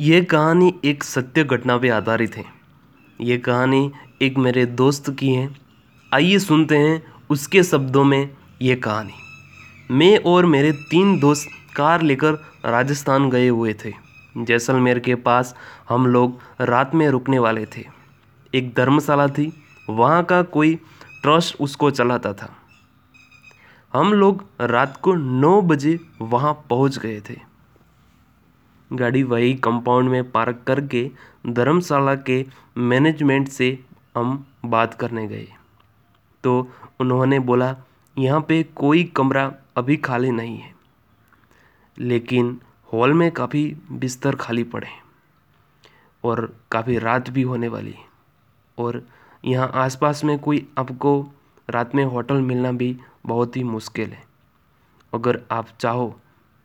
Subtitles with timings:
[0.00, 2.44] ये कहानी एक सत्य घटना पे आधारित है।
[3.20, 5.56] ये कहानी एक मेरे दोस्त की है।
[6.14, 8.30] आइए सुनते हैं उसके शब्दों में
[8.62, 9.12] ये कहानी।
[9.90, 12.32] मैं और मेरे तीन दोस्त कार लेकर
[12.64, 13.92] राजस्थान गए हुए थे।
[14.36, 15.54] जैसलमेर के पास
[15.88, 17.84] हम लोग रात में रुकने वाले थे।
[18.54, 20.74] एक धर्मशाला थी। वहाँ का कोई
[21.22, 22.56] ट्रस्ट उसको चलाता था।
[23.92, 27.47] हम लोग रात को नौ बजे वहाँ पहुँच गए थे।
[28.90, 31.10] गाड़ी वही कंपाउंड में पार्क करके
[31.48, 32.44] धर्मशाला के
[32.78, 33.78] मैनेजमेंट से
[34.16, 35.46] हम बात करने गए।
[36.44, 36.70] तो
[37.00, 37.74] उन्होंने बोला,
[38.16, 40.72] यहाँ पे कोई कमरा अभी खाली नहीं है,
[41.96, 45.02] लेकिन हॉल में काफ़ी बिस्तर खाली पड़े हैं
[46.24, 48.06] और काफ़ी रात भी होने वाली है
[48.78, 49.02] और
[49.44, 51.20] यहाँ आसपास में कोई आपको
[51.68, 52.96] रात में होटल मिलना भी
[53.26, 54.22] बहुत ही मुश्किल है।
[55.12, 56.14] अगर आप चाहो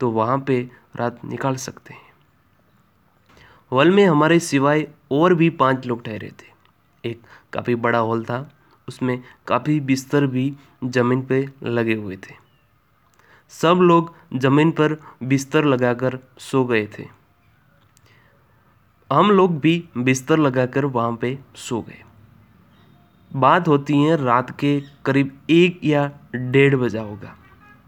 [0.00, 0.60] तो वहाँ पे
[0.96, 2.11] रात निकाल सकते हैं।
[3.72, 8.50] हॉल में हमारे सिवाय और भी पाँच लोग ठहरे थे। एक काफ़ी बड़ा हॉल था,
[8.88, 12.34] उसमें काफ़ी बिस्तर भी ज़मीन पे लगे हुए थे।
[13.48, 17.04] सब लोग ज़मीन पर बिस्तर लगाकर सो गए थे।
[19.12, 22.02] हम लोग भी बिस्तर लगाकर वहाँ पे सो गए।
[23.36, 27.36] बात होती है रात के करीब एक या डेढ़ बजा होगा।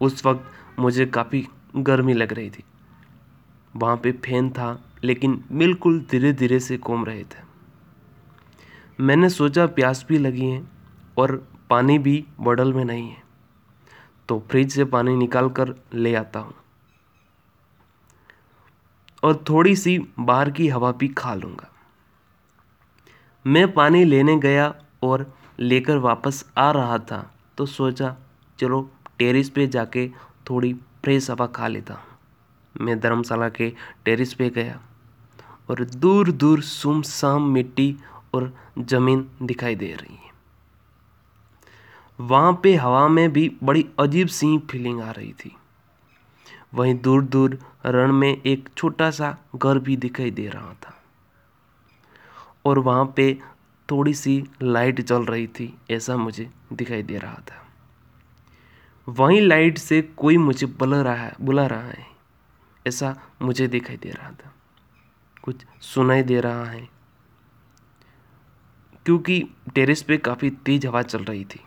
[0.00, 2.64] उस वक्त मुझे काफ़ी गर्मी लग रही थी।
[3.76, 7.42] वहाँ पे फ़ैन था लेकिन बिल्कुल धीरे धीरे से घूम रहे थे।
[8.98, 10.62] मैंने सोचा प्यास भी लगी है
[11.18, 11.36] और
[11.70, 13.22] पानी भी बॉटल में नहीं है
[14.28, 16.54] तो फ्रिज से पानी निकाल कर ले आता हूँ।
[19.22, 21.70] और थोड़ी सी बाहर की हवा भी खा लूँगा।
[23.44, 25.26] मैं पानी लेने गया और
[25.60, 27.18] लेकर वापस आ रहा था
[27.58, 28.16] तो सोचा,
[28.58, 30.08] चलो, टेरिस पे जाके
[30.50, 30.72] थोड़ी
[31.04, 33.72] फ्रेश हवा खा लेता हूँ। मैं धर्मशाला के
[34.04, 34.80] टेरिस पे गया।
[35.70, 37.96] और दूर दूर सुमसाम मिट्टी
[38.34, 40.32] और ज़मीन दिखाई दे रही है।
[42.20, 45.56] वहाँ पे हवा में भी बड़ी अजीब सी फीलिंग आ रही थी।
[46.74, 51.02] वहीं दूर दूर रण में एक छोटा सा घर भी दिखाई दे रहा था।
[52.64, 53.38] और वहाँ पे
[53.90, 57.66] थोड़ी सी लाइट जल रही थी, ऐसा मुझे दिखाई दे रहा था।
[59.08, 62.06] वहीं लाइट से कोई मुझे बुला रहा है, बुला रहा है,
[62.86, 64.54] ऐसा मुझे दिखाई दे रहा था।
[65.44, 66.88] कुछ सुनाई दे रहा है।
[69.06, 69.42] क्योंकि
[69.74, 71.60] टेरेस पे काफ़ी तेज़ हवा चल रही थी।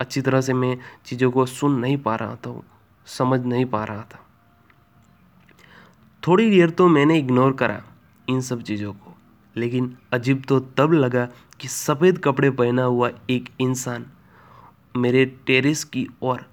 [0.00, 0.76] अच्छी तरह से मैं
[1.06, 2.60] चीज़ों को सुन नहीं पा रहा था,
[3.06, 4.20] समझ नहीं पा रहा था।
[6.22, 7.82] थोड़ी देर तो मैंने इग्नोर करा
[8.28, 9.14] इन सब चीज़ों को,
[9.56, 11.24] लेकिन अजीब तो तब लगा
[11.60, 14.06] कि सफ़ेद कपड़े पहना हुआ एक इंसान
[14.96, 16.44] मेरे टेरेस की ओर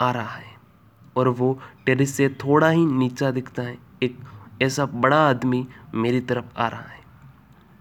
[0.00, 0.54] आ रहा है,
[1.16, 4.18] और वो टेरेस से थोड़ा ही नीचा दिखता है, एक
[4.62, 7.00] ऐसा बड़ा आदमी मेरी तरफ़ आ रहा है।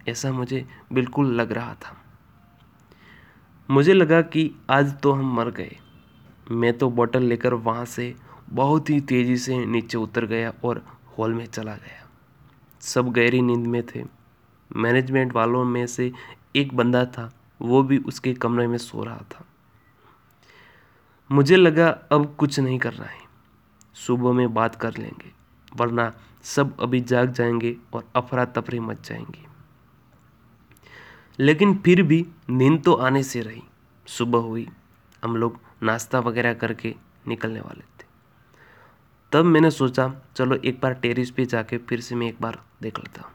[0.07, 2.01] ऐसा मुझे बिल्कुल लग रहा था।
[3.69, 5.75] मुझे लगा कि आज तो हम मर गए।
[6.51, 8.15] मैं तो बोतल लेकर वहाँ से
[8.49, 12.09] बहुत ही तेज़ी से नीचे उतर गया और हॉल में चला गया।
[12.79, 14.05] सब गहरी नींद में थे।
[14.75, 16.11] मैनेजमेंट वालों में से
[16.55, 19.45] एक बंदा था, वो भी उसके कमरे में सो रहा था।
[21.31, 23.19] मुझे लगा अब कुछ नहीं करना है।
[23.93, 25.44] सुबह में बात कर लेंगे।
[25.75, 26.13] वरना
[26.43, 29.47] सब अभी जाग जाएँगे और अफरा तफरी मच जाएँगी।
[31.39, 33.63] लेकिन फिर भी नींद तो आने से रही।
[34.07, 34.69] सुबह हुई,
[35.23, 36.95] हम लोग नाश्ता वगैरह करके
[37.27, 38.05] निकलने वाले थे।
[39.31, 42.99] तब मैंने सोचा, चलो एक बार टेरिस पे जाके फिर से मैं एक बार देख
[42.99, 43.31] लेता हूँ।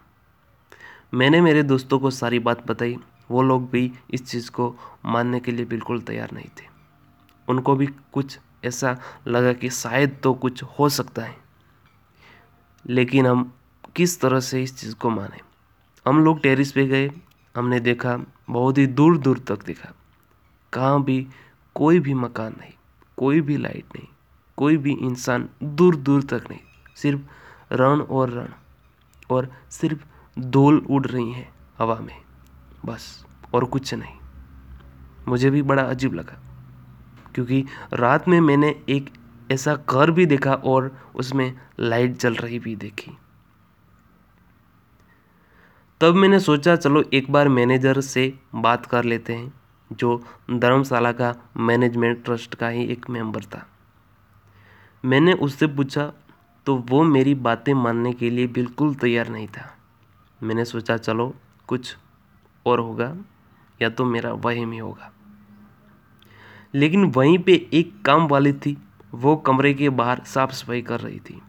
[1.14, 2.96] मैंने मेरे दोस्तों को सारी बात बताई।
[3.30, 4.76] वो लोग भी इस चीज़ को
[5.06, 6.66] मानने के लिए बिल्कुल तैयार नहीं थे।
[7.48, 11.50] उनको भी कुछ ऐसा लगा कि शायद तो कुछ हो सकता है।
[12.84, 13.52] लेकिन हम
[13.96, 15.41] किस तरह से इस चीज़ को माने?
[16.06, 17.10] हम लोग टेरिस पे गए,
[17.54, 18.18] हमने देखा,
[18.50, 19.92] बहुत ही दूर दूर तक देखा।
[20.72, 21.26] कहाँ भी
[21.74, 22.72] कोई भी मकान नहीं,
[23.19, 24.06] कोई भी लाइट नहीं,
[24.58, 26.60] कोई भी इंसान दूर दूर तक नहीं,
[26.96, 27.20] सिर्फ़
[27.72, 28.48] रण और रण,
[29.31, 30.05] और सिर्फ़
[30.38, 32.16] धूल उड़ रही है हवा में,
[32.84, 33.25] बस,
[33.55, 34.14] और कुछ नहीं।
[35.28, 36.38] मुझे भी बड़ा अजीब लगा,
[37.34, 37.64] क्योंकि
[37.94, 39.10] रात में मैंने एक
[39.50, 43.19] ऐसा घर भी देखा और उसमें लाइट जल रही भी देखी।
[46.00, 49.55] तब मैंने सोचा, चलो, एक बार मैनेजर से बात कर लेते हैं,
[49.93, 53.67] जो धर्मशाला का मैनेजमेंट ट्रस्ट का ही एक मेंबर था।
[55.05, 56.12] मैंने उससे पूछा
[56.67, 59.76] तो वो मेरी बातें मानने के लिए बिल्कुल तैयार नहीं था?
[60.43, 61.35] मैंने सोचा, चलो,
[61.67, 61.96] कुछ
[62.67, 63.17] और होगा,
[63.82, 65.12] या तो मेरा वहम ही होगा।
[66.75, 68.79] लेकिन वहीं पे एक काम वाली थी
[69.14, 71.42] वो कमरे के बाहर साफ़ सफ़ाई कर रही थी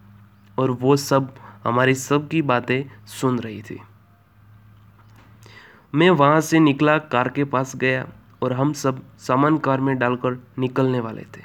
[0.58, 3.80] और वो सब, हमारी सबकी बातें सुन रही थी।
[5.94, 8.06] मैं वहाँ से निकला, कार के पास गया
[8.42, 11.44] और हम सब सामान कार में डालकर निकलने वाले थे।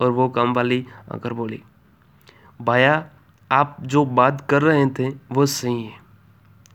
[0.00, 1.62] और वो काम वाली आकर बोली,
[2.62, 3.10] भाया,
[3.52, 5.98] आप जो बात कर रहे थे वो सही है।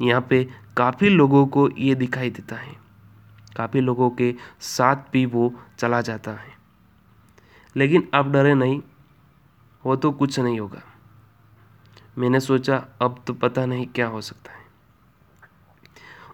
[0.01, 2.75] यहाँ पे काफ़ी लोगों को ये दिखाई देता है।
[3.57, 6.58] काफ़ी लोगों के साथ भी वो चला जाता है।
[7.77, 8.81] लेकिन आप डरे नहीं,
[9.85, 10.81] वो तो कुछ नहीं होगा।
[12.17, 14.59] मैंने सोचा, अब तो पता नहीं क्या हो सकता है।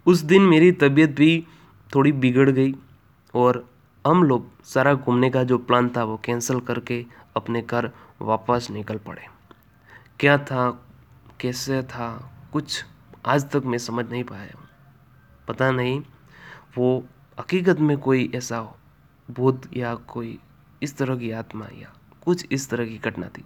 [0.06, 1.48] उस दिन मेरी तबीयत भी
[1.96, 2.76] थोड़ी बिगड़ गई
[3.34, 3.70] और
[4.08, 7.06] हम लोग सारा घूमने का जो प्लान था, वो कैंसिल करके
[7.36, 7.92] अपने घर
[8.22, 9.22] वापस निकल पड़े।
[10.20, 10.88] क्या था,
[11.40, 12.86] कैसे था, कुछ
[13.26, 14.70] आज तक मैं समझ नहीं पाया।
[15.48, 16.02] पता नहीं,
[16.78, 17.06] वो
[17.40, 18.74] हकीकत में कोई ऐसा
[19.32, 20.40] भूत या कोई
[20.82, 21.94] इस तरह की आत्मा या
[22.26, 23.44] कुछ इस तरह की घटना थी।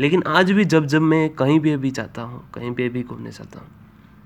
[0.00, 3.30] लेकिन आज भी जब जब मैं कहीं भी अभी जाता हूँ, कहीं भी अभी घूमने
[3.32, 3.68] जाता हूँ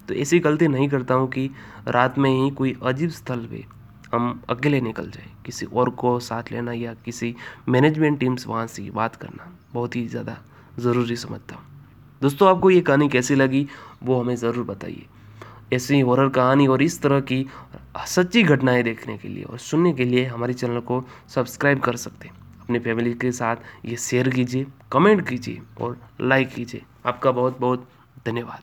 [0.09, 1.51] तो ऐसी गलती नहीं करता हूँ कि
[1.89, 3.65] रात में ही कोई अजीब स्थल पे
[4.12, 7.35] हम अकेले निकल जाए। किसी और को साथ लेना या किसी
[7.69, 10.37] मैनेजमेंट टीम्स वहाँ से बात करना बहुत ही ज़्यादा
[10.79, 11.65] ज़रूरी समझता हूँ।
[12.23, 13.67] दोस्तों, आपको ये कहानी कैसी लगी
[14.03, 15.07] वो हमें ज़रूर बताइए।
[15.73, 17.45] ऐसी हॉरर कहानी और इस तरह की
[18.07, 21.05] सच्ची घटनाएँ देखने के लिए और सुनने के लिए हमारे चैनल को
[21.35, 26.49] सब्सक्राइब कर सकते हैं। अपने फैमिली के साथ ये शेयर कीजिए कमेंट कीजिए और लाइक
[26.49, 27.88] कीजिए। आपका बहुत बहुत
[28.26, 28.62] धन्यवाद।